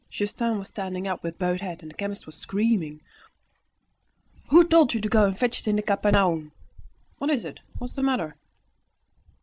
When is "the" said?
1.91-1.95, 5.75-5.83, 7.95-8.01